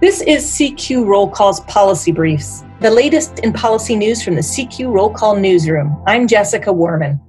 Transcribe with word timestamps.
This 0.00 0.22
is 0.22 0.46
CQ 0.46 1.04
Roll 1.06 1.28
Call's 1.28 1.60
Policy 1.60 2.10
Briefs, 2.10 2.64
the 2.80 2.90
latest 2.90 3.40
in 3.40 3.52
policy 3.52 3.94
news 3.94 4.22
from 4.22 4.34
the 4.34 4.40
CQ 4.40 4.90
Roll 4.90 5.10
Call 5.10 5.36
Newsroom. 5.36 6.02
I'm 6.06 6.26
Jessica 6.26 6.70
Wehrman. 6.70 7.20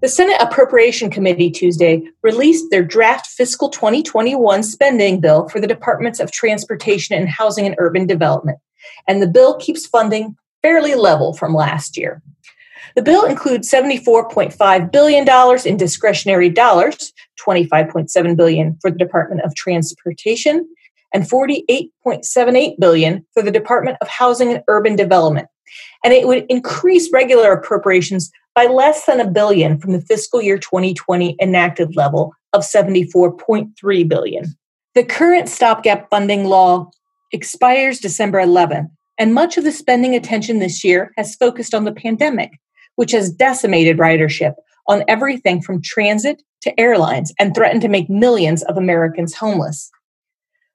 The 0.00 0.06
Senate 0.06 0.40
Appropriation 0.40 1.10
Committee 1.10 1.50
Tuesday 1.50 2.04
released 2.22 2.70
their 2.70 2.84
draft 2.84 3.26
fiscal 3.26 3.70
2021 3.70 4.62
spending 4.62 5.18
bill 5.18 5.48
for 5.48 5.60
the 5.60 5.66
Departments 5.66 6.20
of 6.20 6.30
Transportation 6.30 7.16
and 7.16 7.28
Housing 7.28 7.66
and 7.66 7.74
Urban 7.78 8.06
Development, 8.06 8.60
and 9.08 9.20
the 9.20 9.26
bill 9.26 9.56
keeps 9.56 9.84
funding 9.84 10.36
fairly 10.62 10.94
level 10.94 11.32
from 11.32 11.54
last 11.54 11.96
year. 11.96 12.22
The 12.94 13.02
bill 13.02 13.24
includes 13.24 13.68
$74.5 13.68 14.92
billion 14.92 15.26
in 15.66 15.76
discretionary 15.76 16.50
dollars, 16.50 17.12
25.7 17.44 18.36
billion 18.36 18.78
for 18.80 18.92
the 18.92 18.98
Department 18.98 19.40
of 19.42 19.56
Transportation, 19.56 20.68
and 21.18 21.28
48.78 21.28 22.78
billion 22.78 23.26
for 23.34 23.42
the 23.42 23.50
Department 23.50 23.98
of 24.00 24.06
Housing 24.06 24.52
and 24.52 24.62
Urban 24.68 24.94
Development. 24.94 25.48
And 26.04 26.14
it 26.14 26.28
would 26.28 26.46
increase 26.48 27.12
regular 27.12 27.50
appropriations 27.50 28.30
by 28.54 28.66
less 28.66 29.04
than 29.06 29.18
a 29.18 29.28
billion 29.28 29.80
from 29.80 29.92
the 29.94 30.00
fiscal 30.00 30.40
year 30.40 30.58
2020 30.58 31.36
enacted 31.42 31.96
level 31.96 32.34
of 32.52 32.62
74.3 32.62 34.08
billion. 34.08 34.44
The 34.94 35.02
current 35.02 35.48
stopgap 35.48 36.08
funding 36.08 36.44
law 36.44 36.88
expires 37.32 37.98
December 37.98 38.38
11th, 38.38 38.88
and 39.18 39.34
much 39.34 39.58
of 39.58 39.64
the 39.64 39.72
spending 39.72 40.14
attention 40.14 40.60
this 40.60 40.84
year 40.84 41.10
has 41.16 41.34
focused 41.34 41.74
on 41.74 41.84
the 41.84 41.92
pandemic, 41.92 42.52
which 42.94 43.10
has 43.10 43.32
decimated 43.32 43.98
ridership 43.98 44.54
on 44.86 45.02
everything 45.08 45.62
from 45.62 45.82
transit 45.82 46.44
to 46.62 46.78
airlines 46.78 47.34
and 47.40 47.56
threatened 47.56 47.82
to 47.82 47.88
make 47.88 48.08
millions 48.08 48.62
of 48.64 48.76
Americans 48.76 49.34
homeless. 49.34 49.90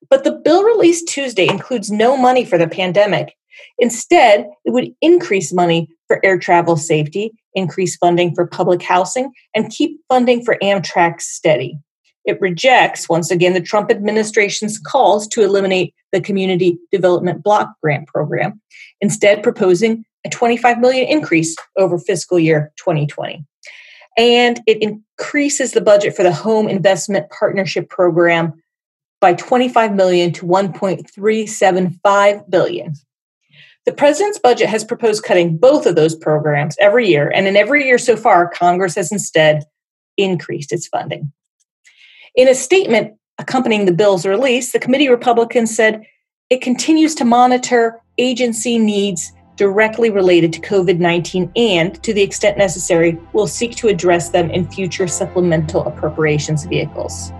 But 0.09 0.23
the 0.23 0.31
bill 0.31 0.63
released 0.63 1.07
Tuesday 1.07 1.47
includes 1.47 1.91
no 1.91 2.17
money 2.17 2.45
for 2.45 2.57
the 2.57 2.67
pandemic. 2.67 3.35
Instead, 3.77 4.47
it 4.65 4.71
would 4.71 4.93
increase 5.01 5.53
money 5.53 5.89
for 6.07 6.19
air 6.23 6.37
travel 6.37 6.77
safety, 6.77 7.31
increase 7.53 7.95
funding 7.97 8.33
for 8.33 8.47
public 8.47 8.81
housing, 8.81 9.31
and 9.55 9.71
keep 9.71 9.99
funding 10.09 10.43
for 10.43 10.57
Amtrak 10.61 11.21
steady. 11.21 11.77
It 12.25 12.39
rejects, 12.39 13.09
once 13.09 13.31
again, 13.31 13.53
the 13.53 13.61
Trump 13.61 13.91
administration's 13.91 14.79
calls 14.79 15.27
to 15.29 15.41
eliminate 15.41 15.93
the 16.11 16.21
Community 16.21 16.77
Development 16.91 17.43
Block 17.43 17.73
Grant 17.81 18.07
Program, 18.07 18.61
instead, 19.01 19.43
proposing 19.43 20.05
a 20.25 20.29
25 20.29 20.79
million 20.79 21.07
increase 21.07 21.55
over 21.77 21.97
fiscal 21.99 22.39
year 22.39 22.71
2020. 22.77 23.45
And 24.17 24.61
it 24.67 24.81
increases 24.81 25.73
the 25.73 25.81
budget 25.81 26.15
for 26.15 26.23
the 26.23 26.31
Home 26.31 26.69
Investment 26.69 27.29
Partnership 27.29 27.89
Program 27.89 28.53
by 29.23 29.33
25 29.33 29.95
million 29.95 30.31
to 30.33 30.45
1.375 30.45 32.49
billion. 32.49 32.93
The 33.85 33.93
president's 33.93 34.37
budget 34.37 34.67
has 34.67 34.83
proposed 34.83 35.23
cutting 35.23 35.55
both 35.55 35.85
of 35.85 35.95
those 35.95 36.13
programs 36.13 36.75
every 36.77 37.07
year, 37.07 37.31
and 37.33 37.47
in 37.47 37.55
every 37.55 37.85
year 37.85 37.97
so 37.97 38.17
far, 38.17 38.49
Congress 38.49 38.95
has 38.95 39.13
instead 39.13 39.63
increased 40.17 40.73
its 40.73 40.87
funding. 40.87 41.31
In 42.35 42.49
a 42.49 42.53
statement 42.53 43.13
accompanying 43.37 43.85
the 43.85 43.93
bill's 43.93 44.25
release, 44.25 44.73
the 44.73 44.79
committee 44.79 45.07
Republicans 45.07 45.73
said 45.73 46.03
it 46.49 46.61
continues 46.61 47.15
to 47.15 47.23
monitor 47.23 48.01
agency 48.17 48.77
needs 48.77 49.31
directly 49.55 50.09
related 50.09 50.51
to 50.51 50.59
COVID 50.59 50.99
19 50.99 51.49
and, 51.55 52.03
to 52.03 52.13
the 52.13 52.23
extent 52.23 52.57
necessary, 52.57 53.17
will 53.31 53.47
seek 53.47 53.77
to 53.77 53.87
address 53.87 54.31
them 54.31 54.51
in 54.51 54.69
future 54.69 55.07
supplemental 55.07 55.85
appropriations 55.85 56.65
vehicles. 56.65 57.31